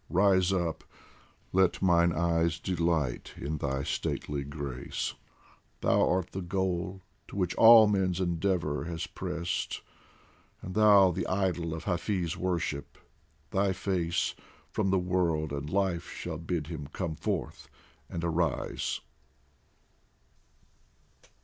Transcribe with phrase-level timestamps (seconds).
[0.09, 0.83] Rise up!
[1.53, 5.13] let mine eyes delight in thy stately grace!
[5.81, 9.81] Thou art the goal to which all men's endeavour has pressed,
[10.63, 12.97] And thou the idol of Hafiz' worship;
[13.51, 14.33] thy face
[14.71, 17.69] From the world and life shall bid him come forth
[18.09, 19.01] and arise